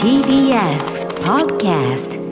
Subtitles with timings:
[0.00, 2.29] TBS Podcast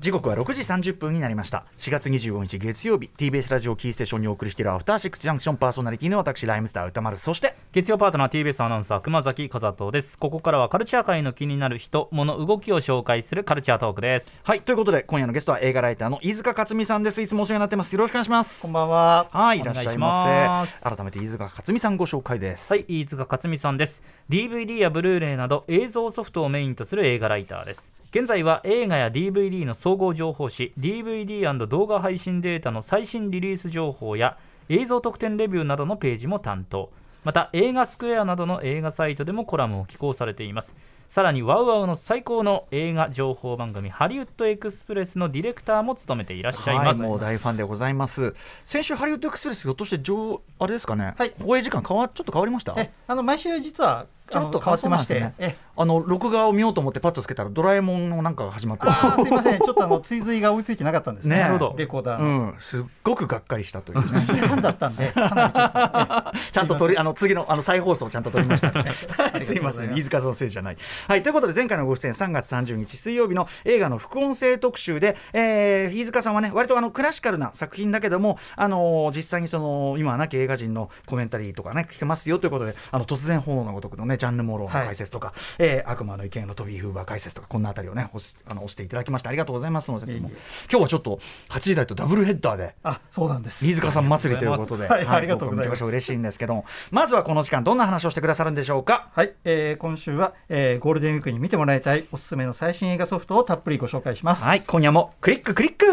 [0.00, 1.64] 時刻は6時30分になりました。
[1.78, 7.18] 4月25日月曜日 TBS ラジオキーステーションにお送りしているアフターシックスジャンクションパーソナリティの私ライムスター歌丸。
[7.18, 10.16] そして月曜パートナー TBS アナウンサー熊崎和人です。
[10.16, 14.40] ここからはカルチャー界の気になる人物動きを紹介するカルチャートークです。
[14.44, 17.20] はいということで今夜のゲストは映画ライターの飯塚克美さんです。
[17.20, 17.92] いつもお世話になってます。
[17.92, 18.62] よろしくお願いします。
[18.62, 19.26] こんばんは。
[19.32, 20.80] はいいらっしゃいませ。
[20.88, 22.72] 改めて飯塚克美さんご紹介です。
[22.72, 24.04] はい飯塚克美さんです。
[24.30, 34.38] DVD やブルーレイなど映像ソフトをメインとする映画ライターです現在は映画や DVD の総合情報誌 DVD& 動画配信データの最新リリース情報や
[34.70, 36.90] 映像特典レビューなどのページも担当。
[37.24, 40.74] また映画スクエアなどの映画サイトでもコラムを寄稿されています。
[41.10, 48.34] さらにワウワウの最高の映画情報番組ハリウッドエクスプレスのディレクターも務めていらっしゃいます、はい、もう大ファンでございます。
[48.64, 51.34] 先週ハリウッドエクスプレスひょっとして上あれですかね、はい。
[51.42, 52.74] 放映時間変わちょっと変わりました？
[52.78, 55.32] え、あの毎週実はちょっと変わってまして、
[55.76, 58.86] あの録画を見ようと思ってパッとつけたらドラえもんのなんかが始まって
[59.22, 61.36] すいません、ちょっとあの追随が追いついてなかったんですね。
[61.36, 61.74] ねなるほど。
[61.78, 62.38] レコーダーうの。
[62.48, 64.00] ん、すっごくがっかりしたという。
[64.00, 68.92] ね2時半だったんで、 ちゃんと取りあの次のあの再放送をちゃんと撮りました、ね。
[69.40, 69.54] す。
[69.54, 70.76] いません、飯塚さんのせいじゃない。
[71.06, 92.74] はい、ということで前回のご出演3月30日水曜日の映画の副音声特集で、えー、飯塚さんはね割とあのクラシカルな作品だけども、あのー実際にその今は亡き映画人のコメンタリーとかね聞けますよということで、あの突然炎のごとくのねジャンヌモローの解説とか、えー悪魔の意見のトビー・フーバー解説とかこんなあたりをね押しあの押していただきましてありがとうございますの説もいえいえ今日はちょっと8時台とダブルヘッダーで。
[92.82, 93.64] あ、そうなんです。
[93.66, 99.08] 飯塚さん祭りということで、はいありがとうございます僕も自己紹介嬉しいんですけども、まずはこの時間、どんな話をしてくださるんでしょうか？
[99.14, 104.44] はい、えー今週は、えーゴールデンウィークに見てもらいたいおすすめの最新映画ソフトをたっぷりご紹介します。
[104.44, 105.86] はい、今夜もクリッククリック。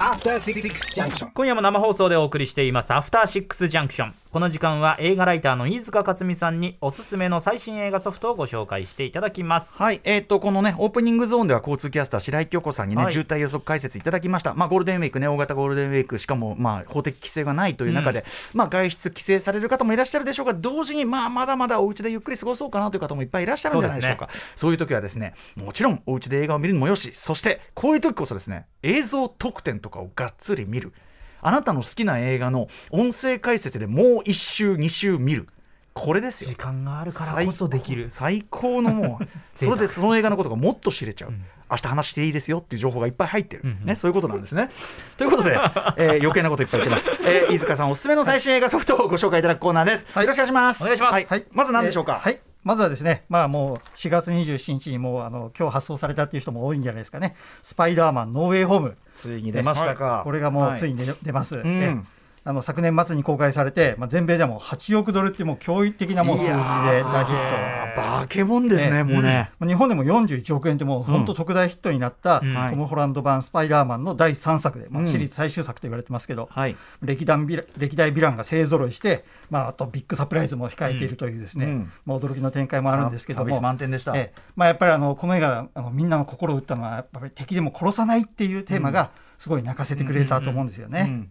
[0.00, 0.62] After Six
[0.94, 1.30] Junction.
[1.34, 14.52] 今夜も生放送でお送りしていますアフターシックスジャンクションこの時間は映画ライターの飯塚克美さんにおすすめの最新映画ソフトをご紹介していただきますはい、えっ、と、このね、オープニングゾーンでは交通キャスター白井京子さんにね、はい渋滞予測解説いただきました。
[14.52, 24.28] まあ、ゴールデンウィークね、大型ゴールデンウィーク、しかも、まあ、法的規制がないという中で、まあ、外出規制される方もいらっしゃるでしょうが、同時に、まあ、まだまだお家でゆっくり過ごそうかなという方もいっぱいいらっしゃるんじゃないでしょうか。
[24.56, 30.92] そういう時はですね、もちろん、お家で映画を見るのもよし、そして、こういう時こそですね、映像特典とかをがっつり見る。
[31.40, 35.48] あなたの好きな映画の音声解説でもう1週、2週見る。
[35.94, 36.50] これですよ。
[36.50, 36.56] 時。
[36.56, 38.08] 間があるからこそできる。
[38.08, 41.32] 最高のもう それでその映画のことがもっと知れちゃう、
[41.70, 44.70] 明日話していいですよっていう情報がいっぱい入ってる、ね、そういうことなんですね。
[45.16, 45.50] ということで、
[45.96, 50.24] えー余計なこといっぱい言ってます、えー飯塚さんおすすめの最新映画ソフトをご紹介いただくコーナーです、はい。
[50.24, 50.82] よろしくお願いします。
[50.82, 51.12] お願いします。
[51.12, 51.44] はい。
[51.50, 52.40] まず何でしょうか、えーはい。
[52.68, 57.34] まずはですね、まあもう4月27日にもうあの今日発送されたっていう人も多いんじゃないですかね。
[57.62, 58.96] スパイダーマンノーウェイホーム。
[59.16, 61.96] ついに出ましたか、これがもうついに、に出出ます、んえ
[62.44, 67.98] あの昨年末に公開されて、まあ、全米でも8億ドルってもう驚異的なもう数字で大ーヒット。
[67.98, 72.70] バケモンですね、ええもうね、まあ日本でも41億円ってもう本当特大ヒットになった、ん。
[72.70, 75.08] トム・ホランド版スパイダーマンの第3作で、まあ、うん。
[75.08, 76.76] シリーズ最終作と言われてますけど、はい。
[77.02, 81.92] 歴代ヴィラ歴代ヴィランが勢ぞろいして、まあ、あとビッグサプライズも控えているというですね、うん。
[82.06, 83.44] まあ、驚きの展開もあるんですけども。
[83.46, 84.40] サービス満点でした、ええ。
[84.56, 91.28] まあ、やっぱりあのこの映画あのみんなの心を打ったのはやっぱり敵でも殺さないっていうテーマがすごい泣かせてくれたと思うんですよね。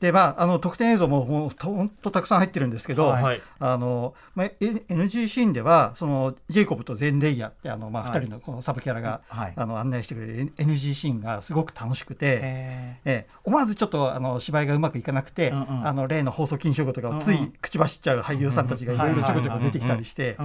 [0.00, 3.22] うんでまあ、あの特典映像ももうとほんとたくさん入ってるんですけど、はい。
[3.22, 3.42] はい。
[3.58, 8.20] あのまあ、NG シーンではそのジェイコブとゼンデイヤってあの、まあ、はい。
[8.20, 9.54] 2人のこのサブキャラが、はい。
[9.56, 12.40] あの案内してくれる NG シーンがすごく楽しくて。
[12.42, 15.86] えええ、思わずちょっとあの芝居がうまくいかなくて、うんうん。
[15.88, 20.36] あの例の放送禁止用語とかをつい口走っちゃう俳優さんたちがいろいろちょこちょこ出てきたりして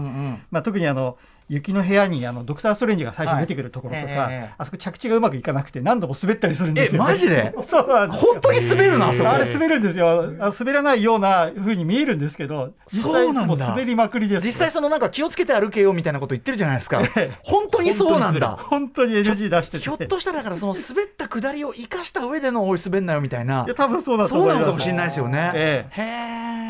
[0.63, 1.17] 特にあの
[1.51, 4.33] 雪の部屋にあのドクター・ストレンジが最初出てくるところとか、はい。
[4.33, 7.09] ええあそこ着地がうまくいかなくて何度も滑ったりするんですよ、ね。
[7.09, 7.53] えマジで？
[7.61, 9.29] そう本当に滑るな、あそこ？
[9.31, 10.33] あれ滑るんですよ。
[10.39, 14.47] あ滑らないような風に見えるんですけど実際もう滑りまくりです。
[14.47, 17.01] 実際そのなんか気をつけて歩けよみたいなこと言ってるじゃないですか。
[17.43, 18.57] 本当にそうなんだ。
[18.57, 19.83] 本当に NG 出してて。
[19.83, 23.65] ひょっとしたらだからその滑った下りを生かした上でのおい滑んなよみたいな。
[23.65, 24.61] いや多分そうだとそう思います。
[24.61, 26.01] なのかもしれないですよね、えへ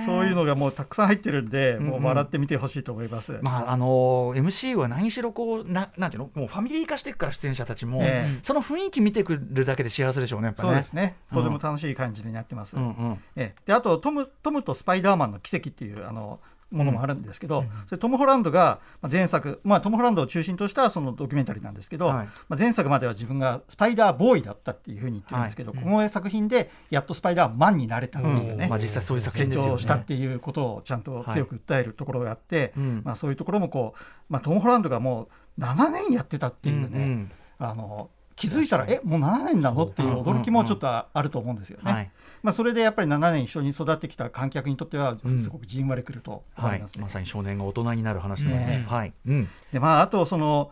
[0.01, 0.05] え。
[0.05, 3.37] そういうのがもうたくさん入ってるんで、もんううん笑ってみてほしいと思います。
[3.41, 4.33] まああの
[4.71, 6.29] MCU は何しろこうななんていうの？
[6.33, 8.39] もうファミリー化していくから出演者たちも、ええ。
[8.43, 10.69] その雰囲気見てくるだけで幸せでしょうねやっぱね。
[10.69, 11.37] そうですね、うん。
[11.37, 12.77] とても楽しい感じになってます。
[12.77, 13.11] うんうん。
[13.35, 13.61] ええ。
[13.65, 16.39] であとトム「トムとスパイダーマンの奇跡」っていうあの
[16.71, 22.15] ものもあるんですけど、それトム・ホランドがまあ前作、まあ、トム・ホランドを中心としたそのドキュメンタリーなんですけど、はい。
[22.15, 29.67] まあ、前作までは自分がスパイダーボーイだったっていうふうに言ってるんですけど、この作品でやっとスパイダーマンになれたっていうね、まあ実際そういう作品ですよね。
[29.67, 33.01] 成長したっていうことをちゃんと強く訴えるところがあって、うん。
[33.03, 37.31] まあ、そういうところもこう、まあ、トム・ホランドがもう7年やってたっていうね、うんうん。
[37.59, 38.09] あの
[38.41, 41.91] 気づいたらえもう7年なのっていう驚きもちょっとあると思うんですよね。
[41.91, 42.11] はい。
[42.41, 45.39] まあ、それでやっぱり7年一緒に育ってきた観客にとってはうん。
[45.39, 47.03] すごくじんわりくると思はいいますね。
[47.03, 48.79] まさに少年が大人になる話でございます。
[48.79, 48.85] ね。
[48.87, 49.13] はい。
[49.27, 49.47] うん。
[49.71, 50.71] でまあ、あとその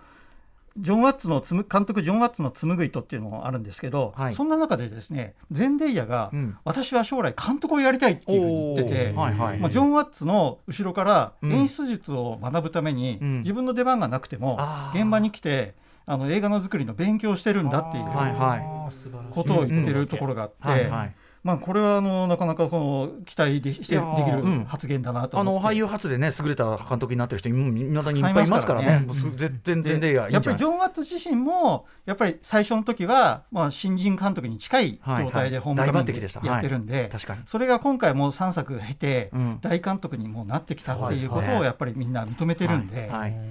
[0.78, 4.34] ジョン・ワッツのつむ監督ジョン・ワッツの紡ぐ糸っていうのもあるんですけど、はい。
[4.34, 6.58] そんな中でですねゼンデイヤが、うん。
[6.64, 9.60] 私は将来監督をやりたいっていうふうに言ってて、はいはい。
[9.60, 11.52] まあ、ジョン・ワッツの後ろからうん。
[11.52, 13.40] 演出術を学ぶために、うん。
[13.42, 14.58] 自分の出番がなくても
[14.96, 15.76] 現場に来て
[16.10, 18.06] あの映画の作りの勉強をしてるんだっていう
[19.30, 20.90] ことを言ってるところがあって。
[21.42, 24.60] まあ、これはあのなかなかこの期待でしてできうん。
[24.60, 25.64] る発言だなとあ思って。
[25.64, 29.06] の俳優初でね優れた監督になってる人いまだにいっぱいいますからね。
[29.08, 36.46] 全然全然いやっぱりジョン・ワッツ自身もやっぱり最初の時はまあ新人監督に近い状態でホームカミング大抜擢でした。
[36.46, 37.10] やってるんで。
[37.46, 39.60] それが今回もう3作経てうん。
[39.62, 43.10] 大監督にもうなってきたっていうことをやっぱりみんな認めてるんで、はい。
[43.10, 43.42] はいいや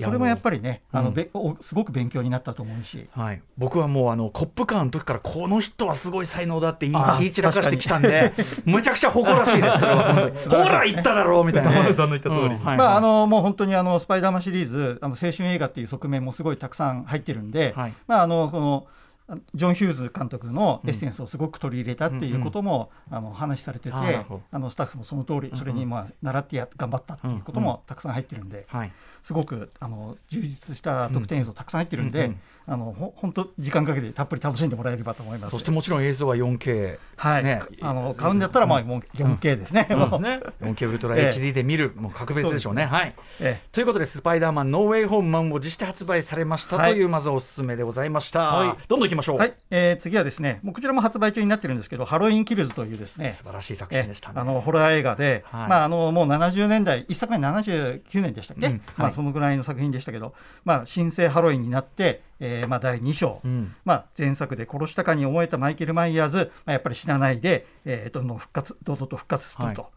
[0.00, 0.98] それもやっぱりね、うん。
[1.00, 3.06] あのべおすごく勉強になったと思うし。
[3.12, 8.32] はい、僕はもうあのコップカーの時からこの人はすごい才能だって言い散らかしてきたんで
[8.64, 9.84] めちゃくちゃ誇らしいです。
[10.48, 12.40] ほら言っただろうみたいな、さんの言った通り。
[12.40, 12.64] うん。
[12.64, 12.76] はい。
[12.76, 17.94] まああのもう本当にあのスパイダーマンシリーズあの青春映画っていう側面もすごいたくさん入ってるんで、はい。
[18.06, 18.86] まああのこの
[19.28, 24.42] あジョン・ヒューズ監督のエッセンスをすごく取り入れたっていうことも、あの話されてて、あーなるほど。
[24.50, 32.40] あのスタッフもその通りそれにまあ習ってや頑張ったっていうこともたくさん入ってるんで、はいすごくあの充実した得点映像たくさん入ってるんで、うんうん。
[32.66, 35.50] あのほ本当時間かけてたっぷり楽しんでもらえればと思います。
[35.50, 37.60] そしてもちろん映像は 4K はい、ね。
[37.80, 39.86] あの買うんだったらまあもう 4K ですね。
[39.88, 40.40] そうですね。
[40.60, 42.86] 4K ウルトラええ HD で見る、もう格別でしょうね。
[42.86, 43.14] はい。
[43.40, 43.68] ええ。
[43.72, 47.02] ということで、スパイダーマンノーウェイホームマンを実して発売されましたはいとい。
[47.04, 48.42] う、まずおすすめでございました。
[48.42, 48.76] はい。
[48.88, 49.38] どんどんいきましょう。
[49.38, 54.40] はい、えー次はですね、もうこちらも発売中になってるんですけど、ハロウィンキルズというですね、素晴らしい作え品でしたね。
[54.40, 55.68] あのホラー映画で、はい。
[55.68, 58.80] まああのもう70年代一作目79年でしたっけ、うん。
[58.96, 59.16] まあはい。
[59.16, 63.74] そのぐらいの作品でしたけど、まあ新生ハロウィンになって、えーまあ第2章、うん。
[63.84, 69.82] まあ前作で殺したかに思えたマイケル・マイヤーズ、まあやっぱり死なないで、えーどんどん復活堂々と復活すると。
[69.82, 69.90] はい。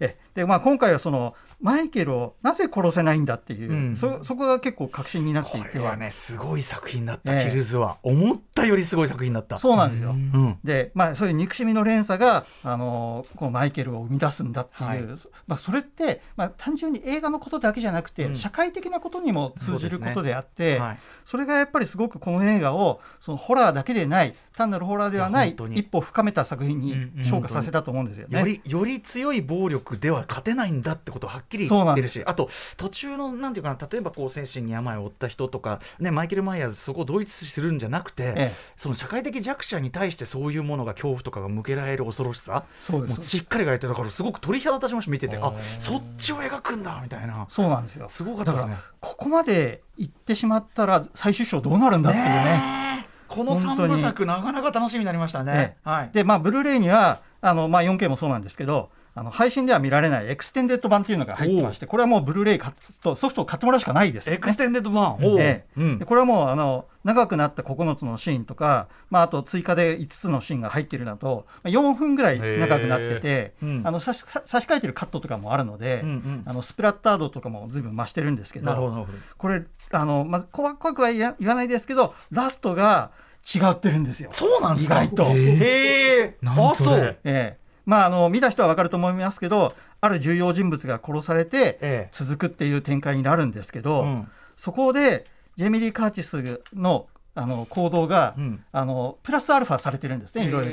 [0.00, 3.96] えでまあ、今回はそのマイケルをなぜ殺せないんだっていう、うん。
[3.96, 5.68] そそこが結構確信になっていて。
[5.68, 7.50] これはね、すごい作品だった、ええ。
[7.50, 7.98] キルズは。
[8.02, 9.58] 思ったよりすごい作品だった。
[9.58, 10.10] そうなんですよ。
[10.10, 10.58] うん。
[10.64, 15.02] で、まあ、そういう憎しみの連鎖が、あのこのマイケルを生み出すんだっていう、はい。
[15.46, 18.36] まあ、それって、まあ、単純に映画のことだけじゃなくて、うん。
[18.36, 20.98] 社会的なことにも通じることであって、はい。
[21.24, 28.40] それがやっぱりすごくこの映画をそのホラーだけでない単なるホラーではない一歩深めた作品に昇華させたと思うんですよね。
[28.40, 38.52] よりより強い暴力では勝てないんだってことをはっきり言ってるしあと途中のなんていうかな例えばこう精神に病を負った人とか、ね、マイケル・マイヤーズそこを同一視するんじゃなくて、ええ。
[38.76, 47.46] その社会的弱者に対してそういうものが恐怖とかが向けられる恐ろしさそうもうしっかりがやってたからすごく鳥肌立ちました見ててあそっちを描くんだみたいな。
[47.48, 48.08] そうなんですよ。
[48.08, 48.76] すごかったですね。
[49.00, 52.44] ここまで行ってしまったら最終章どうなるんだっていうね。
[52.44, 53.12] ねえ。
[53.28, 53.92] この3本当に。
[53.94, 55.52] 部作なかなか楽しみになりましたね。
[55.52, 62.72] ねはい、で、まあ、ブルーレイにはあの、まあ、4K もそうなんですけどあの配信では見られないエクステンデッド版っていうのが入ってましてこれはもうブルーレイか
[63.02, 64.38] とソフトを買ってもらうしかないですよね。
[64.38, 65.80] エクステンデッド版、ええ。
[65.80, 65.84] う。
[65.84, 65.98] ん。
[65.98, 73.82] でこれはもうあの長くなった9つのシーンとか、まあ、あと追加で5つのシーンが入っているなどまあ4分ぐらい長くなってて、うん。
[73.84, 79.18] あの差し差し替えてるカットとかもあるので、うんうんあのスプラッター度とかも随分増してるんですけなるほどなるほど。
[79.36, 83.10] これあの、まあ、怖怖くは言わ言わないですけどラストが
[83.54, 84.30] 違ってるんですよ。
[84.32, 85.02] そうなんですか？
[85.02, 85.24] 意外と。
[85.24, 87.16] へえ何あそう。
[87.24, 92.08] ええまあ、あの見た人は分かると思いますけどある重要人物が殺されてええ。
[92.12, 94.28] 続くっていう展開になるんですけど、うん。
[94.56, 98.64] そこでジェミリー・カーチスのあの行動が、うん。
[98.72, 100.72] あのプラスアルファされてるんですねいろいろ。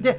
[0.00, 0.18] で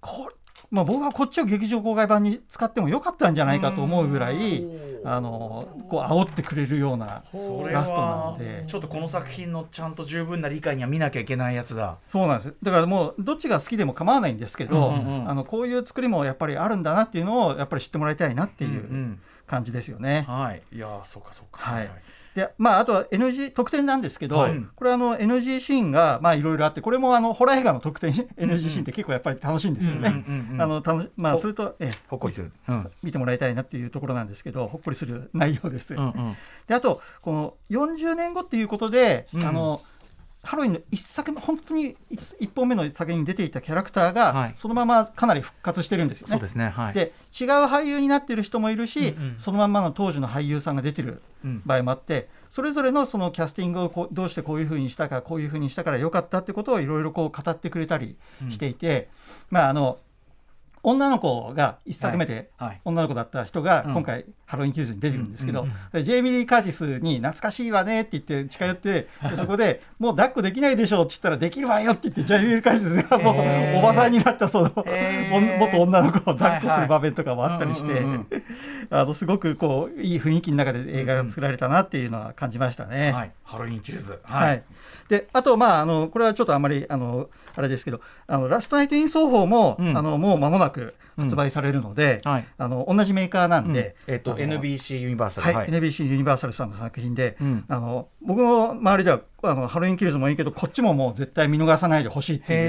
[0.00, 0.28] こ
[0.74, 4.66] まあ、僕はこっちを劇場公開版に使ってもよかったんじゃないかと思うぐらい
[5.04, 8.64] あのこう煽ってくれるようなラストなはんで。
[8.66, 11.98] ちょっとこの作品のちゃんと十分な理解には見なきゃいけないやつだ。
[12.06, 12.54] そうなんです。
[12.62, 15.30] だからもうどっちが好きでも構わないんですけど、うんうんうん。
[15.30, 20.24] あのこういう作りもやっぱりあるんだなっていうのをやっぱり知ってもらいたいなっていんううん感じですよね。
[20.26, 21.90] はいいやーそうかそうかはい
[22.34, 24.66] でまあ、あとは NG 特典なんですけど、はい。
[24.74, 30.24] これあの NG シーンがまあいろいろあってこれもあのホラー映画の特典 NG シーンって結構やっぱり楽しいんですよね。
[31.38, 31.98] それとええ。
[32.08, 32.50] ほっこりする。
[32.68, 32.90] うん。
[33.04, 35.94] 見てもらいたいなっていうところなんですけどほっこりする内容です。
[35.94, 36.36] うんうん。
[36.66, 39.44] であとこの40年後っていうことで、うん。
[39.44, 39.80] あの
[40.44, 44.52] ハロウィンの一作目本当に一一本目の作品に出ていたキャラクターが、はい。
[44.56, 46.30] そのままかなり復活してるんですよね。
[46.32, 46.94] そうですねはい。
[46.94, 49.34] で違う俳優になってる人もいるし、うんうん。
[49.38, 58.16] そのまんまの当時の俳優さんが出てるうん場合もあってそれぞれのそのキャスティングをこうどうしてこういうふうにしたかこういうふうにしたからよかったってことをいろいろこう語ってくれたり
[58.50, 59.08] していて、
[59.50, 59.98] まああの
[60.84, 62.50] 女の子が一作目で
[62.84, 63.94] 女の子だった人がうん。
[63.94, 83.32] 今回ハロウィンキルズに出てくるんですけど、ジェイミリー・カーティスに懐かしいわねって言って近寄ってでそこでもう抱っこできないでしょって言ったらできるわよって言ってジェイミリー・カーティスがもうおばさんになったその元女の子を抱っこする場面とかもあったりしてすごくこういい雰囲気の中で映画が作られたなっていうのは感じましたね。
[83.44, 84.18] はい、ハロウィンキルズ。
[84.24, 84.62] はい、
[85.08, 89.96] であと、まあ、あのこれはちょっとあんまりあのあれですけどあのラストナイト・イン奏法も、うん。
[89.96, 92.46] あのもう間もなく発売されるので、はい。
[92.58, 95.56] あの同じメーカーなんで、えっと、あの NBC ユニバーサル。
[95.56, 95.68] はい。
[95.68, 97.64] NBC ユニバーサルさんの作品で、うん。
[97.68, 102.66] あの僕の周りではあのハロウィン・キルズもいいけどこっちももう絶対見逃さないでほしいってい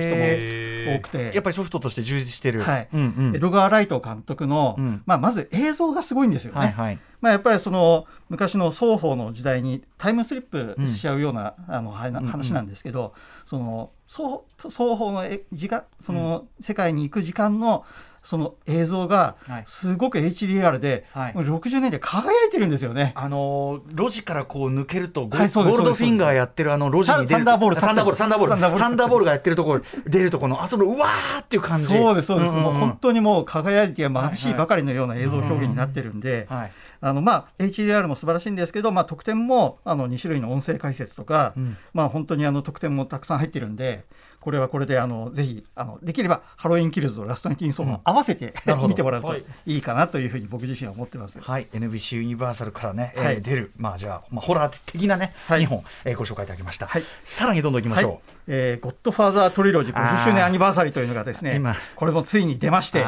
[0.84, 1.32] う人も多くて。
[1.34, 2.62] やっぱりソフトとして充実してる。
[2.62, 6.60] はいうんうんエドガー・ライト監督の、うんまあ、まず映像がすごいんですよね。
[6.60, 7.00] はいはい。
[7.22, 13.14] まあ、やっぱりその昔の双方の時代にタイムスリップしちゃうような、うんうん話なんですけど、
[13.46, 17.86] その双双方のえ時間その世界に行く時間の
[18.26, 19.64] その映像がはい。
[19.68, 21.34] すごく HDR で、はい。
[21.34, 23.14] もう60年で輝いてるんですよね。
[23.16, 28.52] あのー路地からこう抜けるとゴ,、ールドフィンガーやってるあの路地にサンダーボールサンダーボールサンダーボール。
[28.52, 31.86] サンダーボールサンダーボールがやってるところ出るところのあそのうわーっていう感じ。
[31.86, 41.78] そうですそうです、もう本当にもう輝いて眩しいばかりのような映像表現になってるんで、はいあのまあ HDR も素晴らしいんですけど、まあ、特典もあの2種類の音声解説とか、うん。
[41.94, 44.06] まあ、本当にあの特典もたくさん入ってるんで
[44.46, 48.90] これはこれであのぜひあのできればハロウィンキルズとラストナインティーンソーも合わせて、なるほど。
[48.90, 49.44] 見てもらうとはい。
[49.66, 51.40] いいかなというふうに僕自身は思ってます。
[51.40, 55.62] はい、NBC ユニバーサルからね、えーはい出る、まあ、じゃあ、まあ、ホラー的なね、はい。
[55.64, 57.04] 2本、えーご紹介いただきました、はい。
[57.24, 59.50] さらにどんどんいきまはいしょう、えーゴッドファーザー。
[59.50, 61.76] トリロジー50周年アニバーサリーというのがですね今。
[61.96, 63.04] これもついに出まして、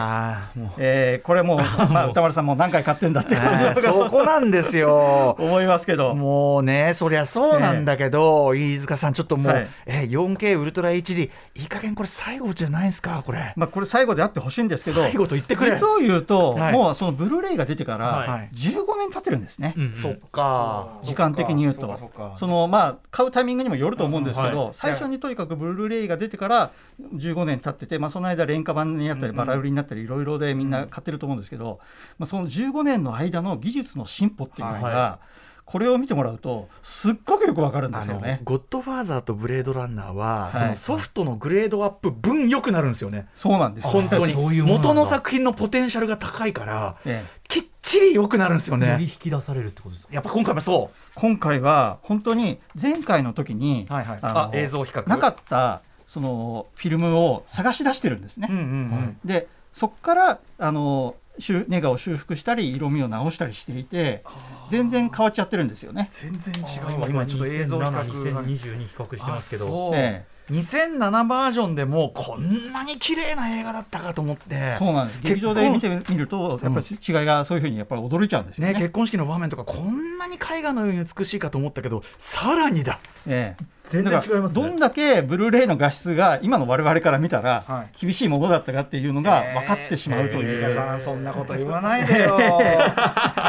[0.77, 1.57] えーこれもう、
[1.91, 5.35] まあ、歌丸さんも何回買ってんだってあーそこなんですよ。
[5.39, 6.15] 思いますけど。
[6.15, 9.67] もうね、そりゃそうなんだけど、飯塚さん、ちょっともう、はい。
[9.85, 13.53] えー 4K ウルトラ HD、いい加減これ、最後じゃないですか、これ。
[13.55, 15.71] まあ、これ最後であってほしいんですけど最後と言ってくれ。
[15.73, 16.73] 実を言うと、はい。
[16.73, 18.49] もうそのブルーレイが出てからはい。
[18.55, 19.93] 15年経ってるんですね、うんうん。
[19.95, 20.87] そっか。
[21.01, 21.97] 時間的に言うと。
[22.35, 26.71] そのまあ買うタイミングにもよると思うんですけど、最初にとにかくブルーレイが出てから
[27.15, 31.79] 15年経ってて、まあ、その間廉価版になったりバラ売りになったりいろいろでみんな買ってると思うんですけど、
[32.17, 35.19] まあ、その15年の間の技術の進歩っていうのが、は
[35.67, 38.39] これを見てもらうとすっごくよくわかるんですよね。
[38.45, 40.53] ゴッドファーザーとブレードランナーは、はい。
[40.53, 43.27] そのソフトのグレードアップ分良くなるんですよね。
[43.35, 43.85] そうなんです。
[43.85, 44.61] よ本当に。
[44.61, 47.37] 元の作品のポテンシャルが高いからええ。
[47.49, 50.13] きっちり良くなるんですよよりね引き出されるってことですか？
[50.13, 58.47] やっぱ今回もそ今回は本当に前回の時に、う、はいはい、あ映像比較なかったそのフィルムを探し出してるんですね。
[58.51, 59.17] うんうんうん。
[59.25, 64.23] でそこからあの修ネガを修復したり色味を直したりしていて
[64.69, 66.07] 全然変わっちゃってるんですよね。
[66.11, 69.63] 全然違うわ今ちょっと映像比較2022比較してますけど。
[69.63, 74.43] あそう、え2007バージョンでもこんなに綺麗な映画だったかと思って。
[74.51, 75.21] えそうなんです。
[75.21, 78.73] 結劇場で見てみるとやっぱり違いがそういうふうにやっぱり驚いちゃうんですよね。
[78.73, 82.99] ね、結婚式の場面とかこんなに絵画のように美しいかと思ったけどさらにだ。
[83.27, 84.61] ええ全然違いますね。
[84.61, 87.87] どんだけブルーレイの画質が今の我々から見たらはい。
[87.99, 92.37] 厳しいものだったかっていうのが分かってしまうという、飯塚さんそんなこと言わないでよ。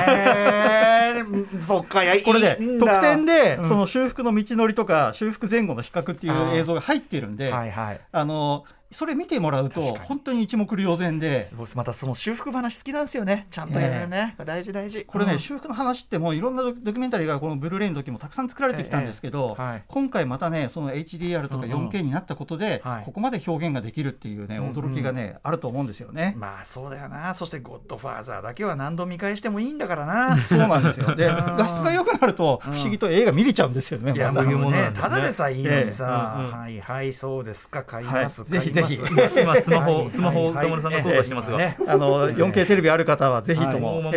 [0.09, 2.87] えー、そっかこれでいいんだ。
[2.87, 3.65] 特典でうん。
[3.65, 8.01] その修復の道のりとか修復前後の比較っていう映像が入っているんで、はいはい。
[8.13, 11.47] あのそれ見てもらうと本当に一目瞭然で。
[11.75, 13.47] またその修復話好きなんですよね。
[13.51, 15.05] ちゃんとやるね、大事大事。
[15.05, 15.39] これね、うん。
[15.39, 19.85] 修復の話ってもういろんなドドキュメンタリーがこのブルーレイの時もたくさん作られてきたんですけど、ええはい。
[19.89, 21.89] 今回またねその HDR とかうんうん。
[21.89, 23.05] 4K になったことで、はい。
[23.05, 24.73] ここまで表現ができるっていうねうんうん。
[24.73, 26.35] 驚きがね、あると思うんですよね。
[26.39, 27.35] まあそうだよな。
[27.35, 30.37] そして「ゴッドファーザー」だけは何度見返してもいいんだからな。
[30.47, 31.15] そうなんですよ。
[31.15, 31.57] でうん。
[31.57, 34.13] 画質が良くなると不思議と映画見れちゃうんですよね。
[34.15, 37.83] いやまたそういうものなんねただでさえいいのにさ、ええうんうんはいはいそうですか。
[37.83, 38.23] 買いはい。
[38.25, 39.01] ます、ぜひぜひ。
[39.41, 43.81] 今スマホはいスマホはい歌丸さんが操作してますが、ねあの 4K テレビある方はぜひとはい。
[43.81, 44.13] も、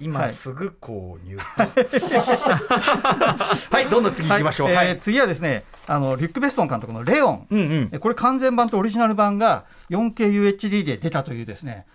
[0.00, 1.36] 今すぐ購入
[3.70, 3.90] はい。
[3.90, 4.72] どんどん次行きましょう。
[4.72, 11.86] はえー次はですねあのリュック・ベッソン監督の「レオン」これ完全版とオリジナル版が 4KUHD で出たというですね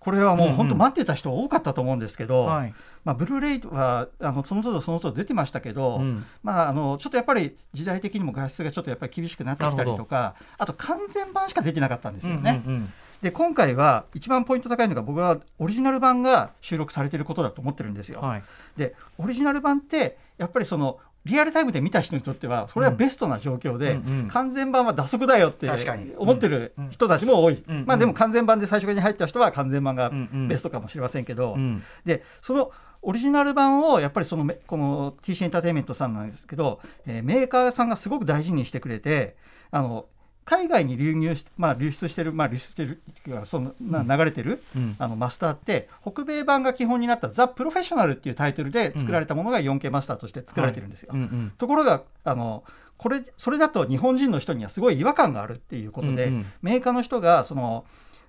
[0.00, 2.74] これはもう本当待ってた人多かったと思うんですけど、はい。
[3.04, 6.24] まあ、ブルーレイはあのその都度その都度出てましたけど、うん。
[6.42, 12.62] まあ、あのちょっとやっぱり時代的にも画質がちょっとやっぱり厳しくなってきたりとかあと完全版しか出てなかったんですよね。
[12.66, 18.20] うんうんで今回は一番ポイント高いのが僕はオリジナル版が収録されていることだと思ってるんですよ。
[18.22, 18.42] うんはい。
[18.78, 24.28] でオリジナル版ってやっぱりそのリアルタイムで見た人にとってはそれはベストな状況で、うんうん。
[24.28, 25.70] 完全版は打足だよって
[26.16, 27.86] 思ってる人たちも多い、うんうん。
[27.86, 30.10] まあでも完全版で最初に入った人は完全版が
[30.48, 32.72] ベストかもしれませんけど、うんでその
[33.02, 39.36] オリジナル版をやっぱりそのめこの TC エンターテインメントさんなんですけど、えーメーカーさんがすごく大事にしてくれて
[39.70, 40.06] あの
[40.50, 43.00] 海外に流入し、まあ、流出してる、まあ、流出してる
[43.44, 44.96] そのな流れてる、うん。
[44.98, 51.12] あのマスターって北米版が基本になった「ザ・プロフェッショナル」っていうタイトルで作られたものが 4K マスターとして作られてるんですよ。
[51.14, 51.52] うんうん。
[51.56, 52.64] ところがあの
[52.96, 56.46] これそれだと日本人の人にはすごい違和感があるっていうことで、うんうん。
[56.62, 57.84] メーカーの人がその、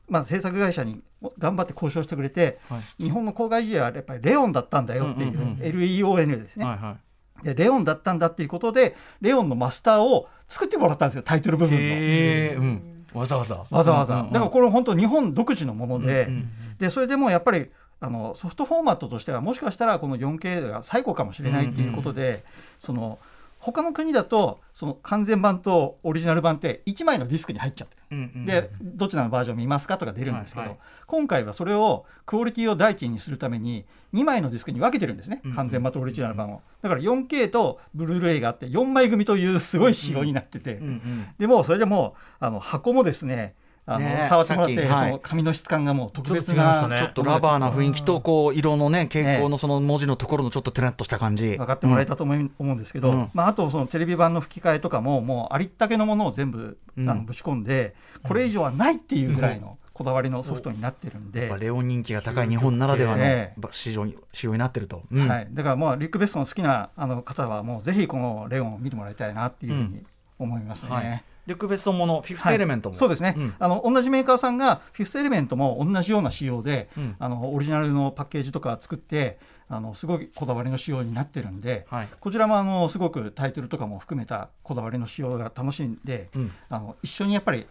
[0.08, 1.02] まあ、制作会社に
[1.40, 3.04] 頑張って交渉してくれて、はい。
[3.06, 6.98] 日本の公開時はやっぱりレオンだったんだよっていう,、うんうんうん LEON ですね、はいは
[7.44, 12.62] でレオンだったんだっていうことでレオンのマスターを作ってもらったんですよタイトル部い分の。
[12.62, 13.06] うん。
[13.14, 13.64] わざわざ。
[13.70, 14.34] わざわざ、うんうんうん。
[14.34, 16.50] だからこれ本当日本独自のもので、うんうん
[16.82, 22.44] でそれでもやっぱりあのソフトフォーマットとしてはもしかしたらこの 4K が最古かもしれないっていうことで、
[22.80, 23.20] その
[23.62, 28.02] 他の国だとその完全版とオリジナル版って1枚のディスクに入っちゃってる。
[28.12, 30.70] うんうんでどちらのバージョン見ますかとか出るんですけど、はい。
[30.70, 36.62] はい今回はそれをクオリティを第一にするために2枚のディスクに分けてるんですね、うん完全版とオリジナル版を。
[36.82, 43.56] だから 4K とブルーレイがあって4枚組というすごい仕様になってて、うんうんでもうそれでもうあの箱もですね
[43.96, 51.58] あの触ってもらって、の紙の質感がもう特別なねちょっとラバーな雰囲気とこう色のね蛍光のその文字のところのちょっとテラッとした感じ。
[51.58, 52.82] 分かってもらえたと思い思うん。
[52.82, 53.30] ですけど、うん。
[53.34, 57.10] まあ、あとそのテレビ版の吹き替えとかももうありったけのものを全部、うん。
[57.10, 63.68] あのぶち込んでこれ以上はないっていうぐらいのこだわりのソフトになってるんで、レオン人気が高い日本ならではのええ。
[63.72, 65.28] 市場に仕様になってると、うん。
[65.28, 70.04] はい、だからまあリュック・ベストの好きなあの方はもうぜひこのレオンを見てもらいたいなっていうふうに
[70.40, 70.92] 思いますね。
[70.92, 73.54] はい、リュック・ベストンものフィフスはいエレメントも、そうですね、うん。
[73.58, 77.16] あの同じメーカーさんがフィフスエレメントも同じような仕様で、うん。
[77.20, 82.10] あのオリジナルのパッケージとか作ってあのすごいこだわりの仕様になってるんで、はい。
[82.20, 86.52] こちらもあのすごくタイトルとかも含めたこだわりの仕様が楽しんで、うん。
[86.70, 87.66] あの一緒にやっぱり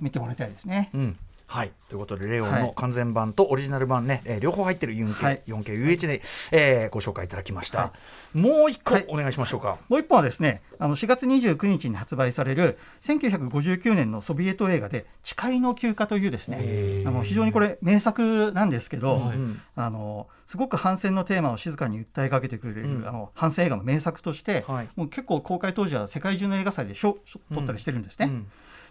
[0.00, 0.90] 見てもらいたいですね。
[0.94, 1.18] うん
[1.52, 2.72] はい、ということでレオンのはい。
[2.76, 5.42] 完全版とオリジナル版ね、えー両方入ってる 4K,、はい。
[5.46, 7.92] 4KUH で、えーご紹介いただきました、は
[8.32, 9.06] もう一個はい。
[9.08, 19.60] お願いしましょうか、もう一本はですね、あの4月29日に発売される1959年のソビエト映画で誓いの休暇というですねあの非常にこれ名作なんですけど、はいうん。
[19.76, 23.08] あのすごく反戦のテーマを静かに訴えかけてくれる、うん。
[23.08, 24.88] あの反戦映画の名作として、はい。
[24.96, 28.26] もう結構公開当時は世界中の映画祭で賞賞取ったりしてるんですね。
[28.26, 28.46] うん。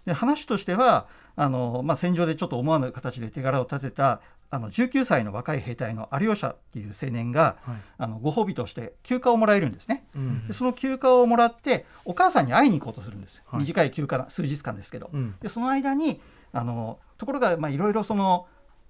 [0.06, 4.22] で話としてはあの、まあ、戦場でちょっと思わぬ形で手柄を立てた
[4.54, 7.76] あの19歳の若い兵隊のアリョーシャっていう青年が、はい。
[7.98, 10.06] あのご褒美として休暇をもらえるんですね。
[10.14, 10.48] うん。
[10.48, 13.62] でその休暇をもらってお母さんに会いに行こうとするんです、はい。
[13.62, 15.36] 短い休暇な数日間ですけど、うん。
[15.42, 18.46] でその間にあのところがまあいろいろその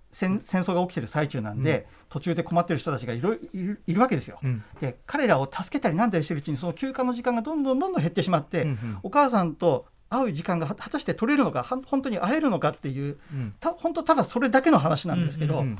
[0.09, 4.39] 戦戦争が起きてる最中なんで、途中で困ってる人たちがいろいるわけですよ。
[4.43, 4.63] うん。
[4.79, 8.97] で彼らを助けたりなんだりしてるうちにその休暇の時間がどんどんどんどん減ってしまって、うんうん。
[9.03, 13.53] お母さんと会う時間がは果たして取れるのかは本当に会えるのかっていううん。
[13.59, 15.77] た本当ただそれだけの話なんですけど、うん。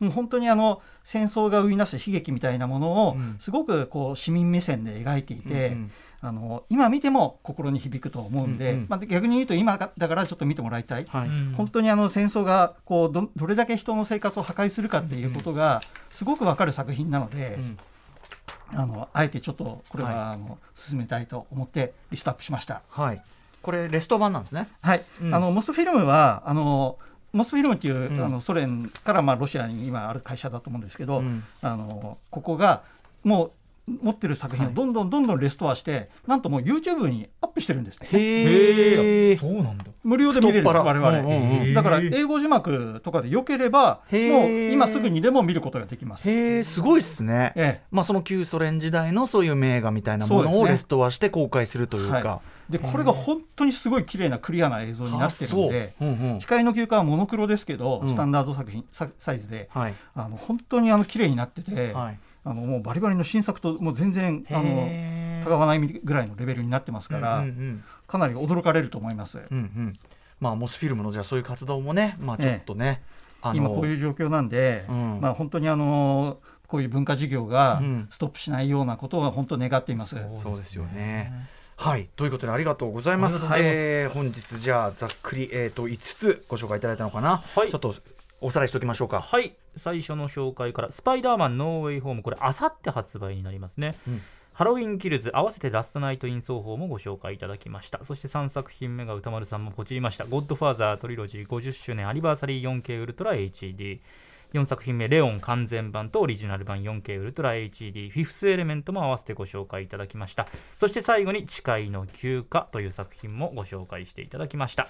[0.00, 3.36] もう本当にあの戦争が生み出す悲劇みたいなものをうん。
[3.38, 5.92] すごくこう市民目線で描いていて、うん
[6.26, 8.86] あの今見ても心に響くと思うんで、うんうん。
[8.88, 11.28] まあ、逆に言うと今がだからちょっと見てもらいたい、はい。
[11.54, 17.78] 本当にあの戦争がこうどどれだけ人の生活を破壊するかっていうことがすごくわかる作品なので、うん。
[18.78, 20.14] あのあえてちょっとこれはい。
[20.14, 22.80] はあの進めたいと思ってリストアップしました。
[22.88, 23.22] はい、
[23.64, 24.68] これレスト版なんですね。
[24.82, 25.34] はい、うん。
[25.34, 26.98] あのモスフィルムはあの
[27.32, 28.22] モスフィルムっていう、うん。
[28.22, 31.42] あのソ連からまあロシアに今ある会社だと思うんですけど、うん。
[31.62, 32.82] あのここが
[33.22, 33.52] もう
[34.02, 38.00] 持ってる作品をどんどんどんどんレストアして、なんともう YouTube にアップしてるんです。
[38.00, 38.08] ね。
[38.12, 39.84] へえそうなんだ。
[40.02, 41.74] 無料で見れるんです我々、腹うんうんうん。
[41.74, 46.28] だから英語字幕とかでよければもう今すぐにでも見ることができます。
[46.28, 56.08] へえすごいっすね、えまあその旧ソ連時代のそういう名画みたいなものをレストアして公開するというか、はい、でこれが本当にすごい綺麗なクリアな映像になってるんであそう。
[56.08, 56.40] うんうん。
[56.40, 58.08] 視界の休暇はモノクロですけど、うん。
[58.08, 59.94] スタンダード作品ササイズではい。
[60.14, 62.18] あの本当にあの綺麗になってて、はい。
[62.44, 69.38] あのもうバリバリの新作ともう全然あのたがわないぐらいのレベルになってますから、うんうんかなり驚かれると思います。
[69.38, 69.92] うんうん。
[70.40, 73.02] まあモスフィルムのじゃあそういう活動もねまあちょっとね、
[73.40, 75.20] あの今こういう状況なんで、うん。
[75.20, 78.08] まあ本当にあのこういう文化事業がうん。
[78.10, 80.16] ストップしないようなことを本当願っています。
[80.36, 81.32] そうですよね。
[81.76, 83.42] はいということでありがとうございます。
[83.42, 83.54] ます。
[83.58, 87.38] えー本日じゃあざっくりえっ、と5つご紹介いただいたのかな？
[87.38, 87.70] はい。
[87.70, 87.94] ちょっと
[88.40, 89.20] おさらいしておきましょうか。
[89.20, 89.54] はい。
[89.76, 94.20] 最初の紹介から「スパイダーマンノーウェイホーム」これあさって発売になりますね、うん。
[94.52, 98.04] ハロウィンキルズ合わせてラストナイトイン奏法もご紹介いただきました。
[98.04, 103.98] そして3作品目が歌丸さんもポチりました「ゴッドファーザートリロジー50周年アニバーサリー 4K ウルトラ HD」
[104.54, 114.88] 4作品目「レオン完全版」とオリジナル版 4K ウルトラ HD フィフスエレメントも合わせてご紹介いただきましたそして最後に「誓いの休暇」という作品もご紹介していただきました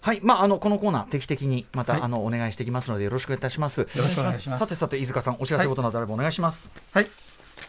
[0.00, 3.80] はい、まあ、あのこのコーナー定期的にまた、はいあのお願いしていきますのでよろしくお願いいたします。
[3.80, 6.70] よろしくお願いしますさてさて飯塚さんお知らせことなどあればお願いします。
[6.92, 7.06] はい。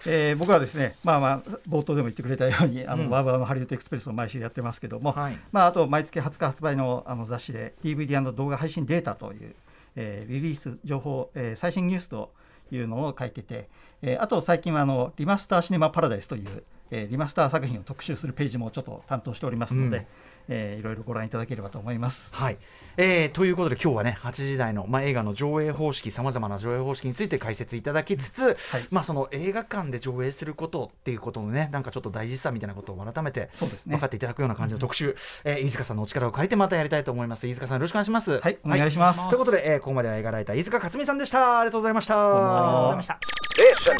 [0.05, 9.55] えー僕はですね、まあまあ、冒頭でも言ってくれたように、あの、うんバーバーのハリウッドエクスプレスを毎週やってますけども、はいまあ、あと毎月20日発売のあの雑誌で DVD& 動画配信データという、
[9.95, 12.33] えーリリース情報、えー最新ニュースと
[12.71, 13.69] いうのを書いてて、
[14.01, 20.05] えーあと最近はあのリマスターシネマパラダイスという、えーリマスター作品を特集するページもちょっと担当しておりますので、うん。
[20.47, 22.35] えーいろいろご覧いただければと思います。
[22.35, 22.57] はい、
[22.97, 28.55] えーということで今日はね8時台の、まあ、映画の上映方式さまざまな上映方式について解説いただきつつ、はい。
[28.91, 33.95] まあ、その映画館で上映することっていうことのねなんかちょっと大事さみたいなことを改めてそうですね。
[33.95, 37.47] 分かっていただくような感じの特集、えー飯塚さんのお力を借りてまたやりたいと思います。
[37.47, 38.39] 飯塚さんよろしくお願いします。
[38.39, 39.27] はいお願いします。
[39.29, 41.59] ということで、えーここまでは映画ライター飯塚克美さんでした。
[41.59, 42.13] ありがとうございました。
[42.15, 43.19] ありがとうございました。
[43.55, 43.97] Station.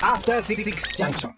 [0.00, 0.64] After Six
[0.96, 1.30] Junction.